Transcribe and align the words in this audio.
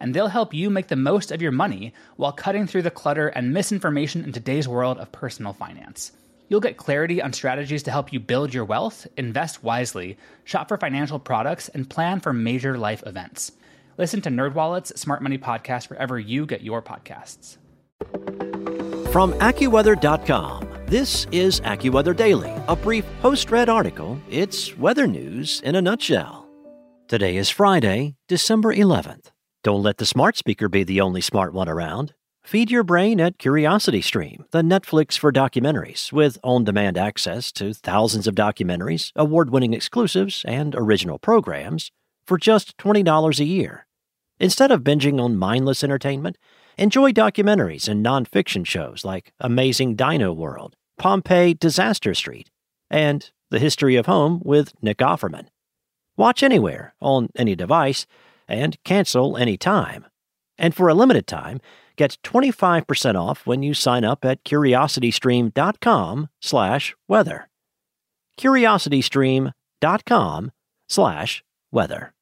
and 0.00 0.14
they'll 0.14 0.28
help 0.28 0.54
you 0.54 0.70
make 0.70 0.88
the 0.88 0.96
most 0.96 1.30
of 1.30 1.42
your 1.42 1.52
money 1.52 1.92
while 2.16 2.32
cutting 2.32 2.66
through 2.66 2.82
the 2.82 2.90
clutter 2.90 3.28
and 3.28 3.52
misinformation 3.52 4.24
in 4.24 4.32
today's 4.32 4.66
world 4.66 4.98
of 4.98 5.12
personal 5.12 5.52
finance. 5.52 6.12
You'll 6.48 6.60
get 6.60 6.76
clarity 6.76 7.22
on 7.22 7.32
strategies 7.32 7.84
to 7.84 7.92
help 7.92 8.12
you 8.12 8.18
build 8.18 8.52
your 8.52 8.64
wealth, 8.64 9.06
invest 9.16 9.62
wisely, 9.62 10.18
shop 10.42 10.66
for 10.68 10.76
financial 10.76 11.20
products, 11.20 11.68
and 11.68 11.88
plan 11.88 12.18
for 12.18 12.32
major 12.32 12.76
life 12.76 13.04
events. 13.06 13.52
Listen 13.98 14.20
to 14.22 14.30
NerdWallet's 14.30 15.00
Smart 15.00 15.22
Money 15.22 15.38
Podcast 15.38 15.90
wherever 15.90 16.18
you 16.18 16.46
get 16.46 16.62
your 16.62 16.82
podcasts. 16.82 17.58
From 19.12 19.32
AccuWeather.com, 19.34 20.68
this 20.86 21.26
is 21.30 21.60
AccuWeather 21.60 22.16
Daily, 22.16 22.52
a 22.66 22.74
brief 22.74 23.04
post-read 23.20 23.68
article. 23.68 24.20
It's 24.28 24.76
weather 24.76 25.06
news 25.06 25.60
in 25.60 25.76
a 25.76 25.82
nutshell. 25.82 26.48
Today 27.06 27.36
is 27.36 27.50
Friday, 27.50 28.14
December 28.28 28.74
11th. 28.74 29.30
Don't 29.62 29.82
let 29.82 29.98
the 29.98 30.06
smart 30.06 30.38
speaker 30.38 30.70
be 30.70 30.84
the 30.84 31.02
only 31.02 31.20
smart 31.20 31.52
one 31.52 31.68
around. 31.68 32.14
Feed 32.42 32.70
your 32.70 32.82
brain 32.82 33.20
at 33.20 33.36
CuriosityStream, 33.36 34.50
the 34.52 34.62
Netflix 34.62 35.18
for 35.18 35.30
documentaries, 35.30 36.10
with 36.10 36.38
on 36.42 36.64
demand 36.64 36.96
access 36.96 37.52
to 37.52 37.74
thousands 37.74 38.26
of 38.26 38.34
documentaries, 38.34 39.12
award 39.14 39.50
winning 39.50 39.74
exclusives, 39.74 40.46
and 40.46 40.74
original 40.74 41.18
programs 41.18 41.90
for 42.26 42.38
just 42.38 42.78
$20 42.78 43.38
a 43.38 43.44
year. 43.44 43.86
Instead 44.38 44.70
of 44.72 44.80
binging 44.80 45.20
on 45.20 45.36
mindless 45.36 45.84
entertainment, 45.84 46.38
enjoy 46.78 47.12
documentaries 47.12 47.86
and 47.86 48.02
nonfiction 48.04 48.64
shows 48.64 49.04
like 49.04 49.34
Amazing 49.40 49.94
Dino 49.94 50.32
World, 50.32 50.74
Pompeii 50.96 51.52
Disaster 51.52 52.14
Street, 52.14 52.50
and 52.90 53.30
The 53.50 53.58
History 53.58 53.96
of 53.96 54.06
Home 54.06 54.40
with 54.42 54.72
Nick 54.80 54.98
Offerman. 54.98 55.48
Watch 56.16 56.42
anywhere, 56.42 56.94
on 57.02 57.28
any 57.36 57.54
device 57.54 58.06
and 58.50 58.76
cancel 58.84 59.36
anytime. 59.36 60.06
And 60.58 60.74
for 60.74 60.88
a 60.88 60.94
limited 60.94 61.26
time, 61.26 61.60
get 61.96 62.18
25% 62.24 63.14
off 63.14 63.46
when 63.46 63.62
you 63.62 63.72
sign 63.72 64.04
up 64.04 64.24
at 64.24 64.44
curiositystream.com 64.44 66.28
slash 66.40 66.94
weather. 67.08 67.48
curiositystream.com 68.38 70.52
slash 70.88 71.44
weather. 71.72 72.12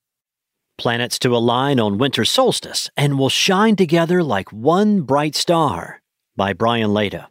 Planets 0.77 1.19
to 1.19 1.35
align 1.35 1.81
on 1.81 1.99
winter 1.99 2.25
solstice 2.25 2.89
and 2.97 3.19
will 3.19 3.29
shine 3.29 3.75
together 3.75 4.23
like 4.23 4.53
one 4.53 5.01
bright 5.01 5.35
star 5.35 6.01
by 6.37 6.53
Brian 6.53 6.95
Lada. 6.95 7.29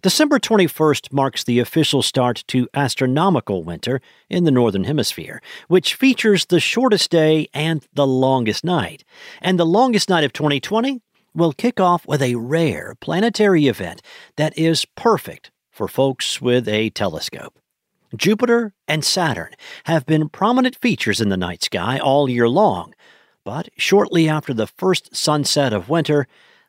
December 0.00 0.38
21st 0.38 1.12
marks 1.12 1.42
the 1.42 1.58
official 1.58 2.02
start 2.02 2.44
to 2.46 2.68
astronomical 2.72 3.64
winter 3.64 4.00
in 4.30 4.44
the 4.44 4.52
Northern 4.52 4.84
Hemisphere, 4.84 5.42
which 5.66 5.96
features 5.96 6.46
the 6.46 6.60
shortest 6.60 7.10
day 7.10 7.48
and 7.52 7.84
the 7.94 8.06
longest 8.06 8.62
night. 8.62 9.02
And 9.42 9.58
the 9.58 9.66
longest 9.66 10.08
night 10.08 10.22
of 10.22 10.32
2020 10.32 11.00
will 11.34 11.52
kick 11.52 11.80
off 11.80 12.06
with 12.06 12.22
a 12.22 12.36
rare 12.36 12.94
planetary 13.00 13.66
event 13.66 14.00
that 14.36 14.56
is 14.56 14.84
perfect 14.84 15.50
for 15.72 15.88
folks 15.88 16.40
with 16.40 16.68
a 16.68 16.90
telescope. 16.90 17.58
Jupiter 18.16 18.74
and 18.86 19.04
Saturn 19.04 19.50
have 19.84 20.06
been 20.06 20.28
prominent 20.28 20.76
features 20.76 21.20
in 21.20 21.28
the 21.28 21.36
night 21.36 21.64
sky 21.64 21.98
all 21.98 22.28
year 22.28 22.48
long, 22.48 22.94
but 23.44 23.68
shortly 23.76 24.28
after 24.28 24.54
the 24.54 24.68
first 24.68 25.14
sunset 25.16 25.72
of 25.72 25.88
winter, 25.88 26.28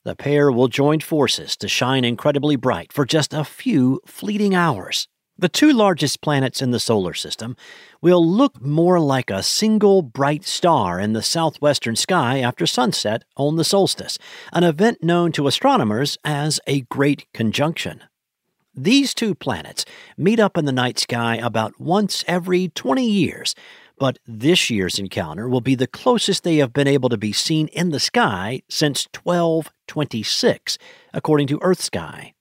the 0.09 0.15
pair 0.15 0.51
will 0.51 0.67
join 0.67 0.99
forces 0.99 1.55
to 1.55 1.67
shine 1.67 2.03
incredibly 2.03 2.55
bright 2.55 2.91
for 2.91 3.05
just 3.05 3.31
a 3.31 3.43
few 3.43 4.01
fleeting 4.07 4.55
hours. 4.55 5.07
The 5.37 5.47
two 5.47 5.71
largest 5.71 6.19
planets 6.21 6.63
in 6.63 6.71
the 6.71 6.79
solar 6.79 7.13
system 7.13 7.55
will 8.01 8.27
look 8.27 8.59
more 8.59 8.99
like 8.99 9.29
a 9.29 9.43
single 9.43 10.01
bright 10.01 10.45
star 10.45 10.99
in 10.99 11.13
the 11.13 11.21
southwestern 11.21 11.95
sky 11.95 12.39
after 12.39 12.65
sunset 12.65 13.23
on 13.37 13.55
the 13.55 13.63
solstice, 13.63 14.17
an 14.51 14.63
event 14.63 15.03
known 15.03 15.31
to 15.33 15.45
astronomers 15.45 16.17
as 16.25 16.59
a 16.65 16.81
Great 16.81 17.27
Conjunction. 17.31 18.01
These 18.73 19.13
two 19.13 19.35
planets 19.35 19.85
meet 20.17 20.39
up 20.39 20.57
in 20.57 20.65
the 20.65 20.71
night 20.71 20.97
sky 20.97 21.35
about 21.35 21.79
once 21.79 22.25
every 22.27 22.69
20 22.69 23.07
years, 23.07 23.53
but 23.99 24.17
this 24.25 24.69
year's 24.69 24.97
encounter 24.97 25.47
will 25.47 25.61
be 25.61 25.75
the 25.75 25.87
closest 25.87 26.43
they 26.43 26.57
have 26.57 26.73
been 26.73 26.87
able 26.87 27.09
to 27.09 27.17
be 27.17 27.33
seen 27.33 27.67
in 27.67 27.89
the 27.89 27.99
sky 27.99 28.61
since 28.69 29.07
1226, 29.23 30.77
according 31.13 31.47
to 31.47 31.59
EarthSky. 31.59 32.33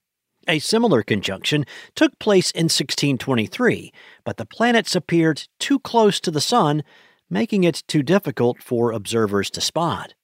A 0.49 0.61
similar 0.61 1.03
conjunction 1.03 1.67
took 1.95 2.19
place 2.19 2.51
in 2.53 2.65
1623, 2.65 3.93
but 4.25 4.39
the 4.39 4.47
planets 4.47 4.97
appeared 4.97 5.47
too 5.59 5.79
close 5.81 6.21
to 6.21 6.31
the 6.31 6.41
Sun, 6.41 6.83
making 7.29 7.65
it 7.65 7.83
too 7.87 8.03
difficult 8.03 8.63
for 8.63 8.93
observers 8.93 9.51
to 9.51 9.61
spot. 9.61 10.15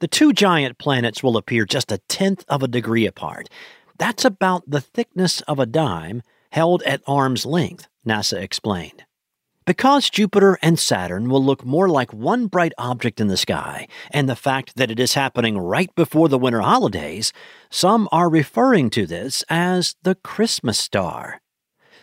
The 0.00 0.08
two 0.08 0.34
giant 0.34 0.76
planets 0.76 1.22
will 1.22 1.38
appear 1.38 1.64
just 1.64 1.90
a 1.90 2.02
tenth 2.08 2.44
of 2.48 2.62
a 2.62 2.68
degree 2.68 3.06
apart. 3.06 3.48
That's 3.96 4.24
about 4.24 4.68
the 4.68 4.80
thickness 4.80 5.40
of 5.42 5.58
a 5.58 5.66
dime 5.66 6.22
held 6.50 6.82
at 6.82 7.00
arm's 7.06 7.46
length, 7.46 7.88
NASA 8.06 8.42
explained. 8.42 9.04
Because 9.66 10.10
Jupiter 10.10 10.58
and 10.60 10.78
Saturn 10.78 11.30
will 11.30 11.42
look 11.42 11.64
more 11.64 11.88
like 11.88 12.12
one 12.12 12.48
bright 12.48 12.74
object 12.76 13.18
in 13.18 13.28
the 13.28 13.36
sky, 13.38 13.88
and 14.10 14.28
the 14.28 14.36
fact 14.36 14.76
that 14.76 14.90
it 14.90 15.00
is 15.00 15.14
happening 15.14 15.56
right 15.56 15.94
before 15.94 16.28
the 16.28 16.36
winter 16.36 16.60
holidays, 16.60 17.32
some 17.70 18.06
are 18.12 18.28
referring 18.28 18.90
to 18.90 19.06
this 19.06 19.42
as 19.48 19.96
the 20.02 20.16
Christmas 20.16 20.78
star. 20.78 21.40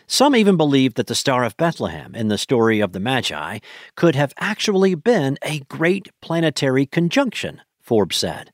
Some 0.08 0.34
even 0.34 0.56
believe 0.56 0.94
that 0.94 1.06
the 1.06 1.14
Star 1.14 1.44
of 1.44 1.56
Bethlehem 1.56 2.16
in 2.16 2.26
the 2.26 2.36
story 2.36 2.80
of 2.80 2.92
the 2.92 3.00
Magi 3.00 3.60
could 3.94 4.16
have 4.16 4.34
actually 4.38 4.96
been 4.96 5.38
a 5.42 5.60
great 5.60 6.08
planetary 6.20 6.84
conjunction, 6.84 7.62
Forbes 7.80 8.16
said. 8.16 8.50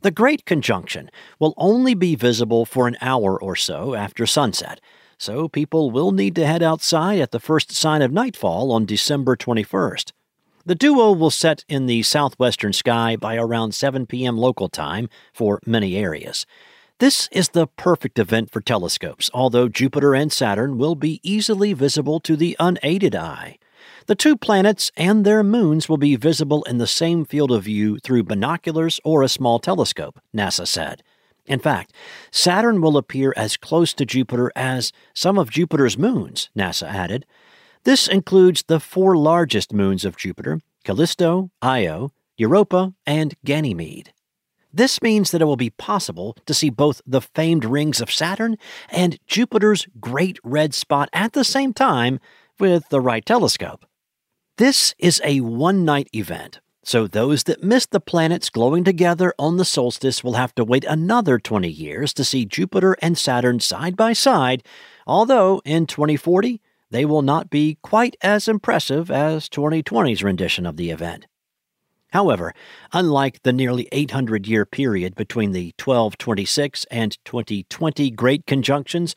The 0.00 0.10
Great 0.10 0.46
Conjunction 0.46 1.10
will 1.38 1.52
only 1.58 1.92
be 1.92 2.14
visible 2.14 2.64
for 2.64 2.88
an 2.88 2.96
hour 3.02 3.38
or 3.38 3.54
so 3.54 3.94
after 3.94 4.24
sunset, 4.24 4.80
so 5.20 5.48
people 5.48 5.90
will 5.90 6.12
need 6.12 6.34
to 6.34 6.46
head 6.46 6.62
outside 6.62 7.20
at 7.20 7.30
the 7.30 7.38
first 7.38 7.70
sign 7.72 8.00
of 8.00 8.10
nightfall 8.10 8.72
on 8.72 8.86
December 8.86 9.36
21st. 9.36 10.12
The 10.64 10.74
duo 10.74 11.12
will 11.12 11.30
set 11.30 11.64
in 11.68 11.84
the 11.84 12.02
southwestern 12.02 12.72
sky 12.72 13.16
by 13.16 13.36
around 13.36 13.74
7 13.74 14.06
p.m. 14.06 14.38
local 14.38 14.70
time 14.70 15.10
for 15.32 15.60
many 15.66 15.96
areas. 15.96 16.46
This 17.00 17.28
is 17.32 17.50
the 17.50 17.66
perfect 17.66 18.18
event 18.18 18.50
for 18.50 18.62
telescopes, 18.62 19.30
although 19.34 19.68
Jupiter 19.68 20.14
and 20.14 20.32
Saturn 20.32 20.78
will 20.78 20.94
be 20.94 21.20
easily 21.22 21.74
visible 21.74 22.18
to 22.20 22.34
the 22.34 22.56
unaided 22.58 23.14
eye. 23.14 23.58
The 24.06 24.14
two 24.14 24.36
planets 24.36 24.90
and 24.96 25.24
their 25.24 25.42
moons 25.42 25.88
will 25.88 25.98
be 25.98 26.16
visible 26.16 26.62
in 26.64 26.78
the 26.78 26.86
same 26.86 27.26
field 27.26 27.52
of 27.52 27.64
view 27.64 27.98
through 27.98 28.24
binoculars 28.24 29.00
or 29.04 29.22
a 29.22 29.28
small 29.28 29.58
telescope, 29.58 30.18
NASA 30.34 30.66
said. 30.66 31.02
In 31.50 31.58
fact, 31.58 31.92
Saturn 32.30 32.80
will 32.80 32.96
appear 32.96 33.34
as 33.36 33.56
close 33.56 33.92
to 33.94 34.06
Jupiter 34.06 34.52
as 34.54 34.92
some 35.14 35.36
of 35.36 35.50
Jupiter's 35.50 35.98
moons, 35.98 36.48
NASA 36.56 36.86
added. 36.86 37.26
This 37.82 38.06
includes 38.06 38.62
the 38.62 38.78
four 38.78 39.16
largest 39.16 39.72
moons 39.72 40.04
of 40.04 40.16
Jupiter 40.16 40.60
Callisto, 40.84 41.50
Io, 41.60 42.12
Europa, 42.36 42.94
and 43.04 43.34
Ganymede. 43.44 44.12
This 44.72 45.02
means 45.02 45.32
that 45.32 45.42
it 45.42 45.46
will 45.46 45.56
be 45.56 45.70
possible 45.70 46.36
to 46.46 46.54
see 46.54 46.70
both 46.70 47.02
the 47.04 47.20
famed 47.20 47.64
rings 47.64 48.00
of 48.00 48.12
Saturn 48.12 48.56
and 48.88 49.18
Jupiter's 49.26 49.88
great 49.98 50.38
red 50.44 50.72
spot 50.72 51.08
at 51.12 51.32
the 51.32 51.42
same 51.42 51.74
time 51.74 52.20
with 52.60 52.88
the 52.90 53.00
right 53.00 53.26
telescope. 53.26 53.84
This 54.56 54.94
is 55.00 55.20
a 55.24 55.40
one 55.40 55.84
night 55.84 56.08
event 56.12 56.60
so 56.82 57.06
those 57.06 57.44
that 57.44 57.62
missed 57.62 57.90
the 57.90 58.00
planets 58.00 58.48
glowing 58.48 58.84
together 58.84 59.34
on 59.38 59.58
the 59.58 59.64
solstice 59.64 60.24
will 60.24 60.34
have 60.34 60.54
to 60.54 60.64
wait 60.64 60.84
another 60.84 61.38
20 61.38 61.68
years 61.68 62.14
to 62.14 62.24
see 62.24 62.44
Jupiter 62.46 62.96
and 63.02 63.18
Saturn 63.18 63.60
side 63.60 63.96
by 63.96 64.12
side, 64.12 64.62
although 65.06 65.60
in 65.64 65.86
2040 65.86 66.60
they 66.90 67.04
will 67.04 67.22
not 67.22 67.50
be 67.50 67.78
quite 67.82 68.16
as 68.22 68.48
impressive 68.48 69.10
as 69.10 69.48
2020's 69.48 70.24
rendition 70.24 70.66
of 70.66 70.76
the 70.76 70.90
event. 70.90 71.26
However, 72.12 72.54
unlike 72.92 73.42
the 73.42 73.52
nearly 73.52 73.88
800 73.92 74.46
year 74.46 74.64
period 74.64 75.14
between 75.14 75.52
the 75.52 75.72
1226 75.78 76.84
and 76.90 77.16
2020 77.24 78.10
Great 78.10 78.46
Conjunctions, 78.46 79.14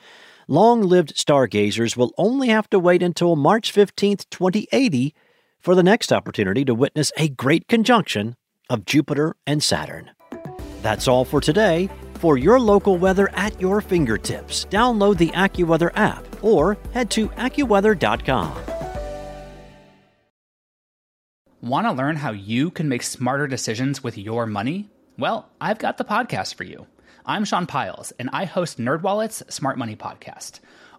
long 0.47 0.81
lived 0.81 1.17
stargazers 1.17 1.97
will 1.97 2.13
only 2.17 2.49
have 2.49 2.69
to 2.69 2.77
wait 2.77 3.01
until 3.01 3.35
March 3.35 3.71
15, 3.71 4.17
2080 4.29 5.15
for 5.63 5.75
the 5.75 5.83
next 5.83 6.11
opportunity 6.11 6.65
to 6.65 6.73
witness 6.73 7.11
a 7.17 7.29
great 7.29 7.67
conjunction 7.69 8.35
of 8.69 8.85
Jupiter 8.85 9.35
and 9.47 9.63
Saturn. 9.63 10.11
That's 10.81 11.07
all 11.07 11.23
for 11.25 11.39
today. 11.39 11.89
for 12.19 12.37
your 12.37 12.57
local 12.57 12.97
weather 12.97 13.29
at 13.33 13.59
your 13.59 13.81
fingertips. 13.81 14.65
Download 14.69 15.17
the 15.17 15.27
AccuWeather 15.31 15.91
app 15.95 16.25
or 16.41 16.77
head 16.93 17.11
to 17.11 17.27
AccuWeather.com. 17.27 18.55
Want 21.61 21.85
to 21.87 21.91
learn 21.91 22.15
how 22.15 22.31
you 22.31 22.71
can 22.71 22.87
make 22.87 23.03
smarter 23.03 23.45
decisions 23.45 24.03
with 24.03 24.17
your 24.17 24.45
money? 24.45 24.89
Well, 25.17 25.49
I've 25.59 25.79
got 25.79 25.97
the 25.97 26.05
podcast 26.05 26.55
for 26.55 26.63
you. 26.63 26.87
I'm 27.25 27.43
Sean 27.43 27.65
Pyles, 27.67 28.11
and 28.19 28.29
I 28.31 28.45
host 28.45 28.79
NerdWallet's 28.79 29.53
Smart 29.53 29.77
Money 29.77 29.97
Podcast. 29.97 30.61